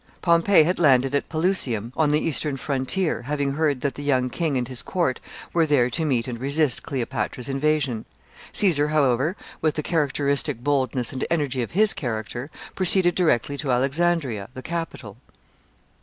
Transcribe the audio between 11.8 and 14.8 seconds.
character, proceeded directly to Alexandria, the